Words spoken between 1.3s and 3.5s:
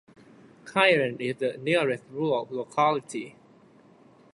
the nearest rural locality.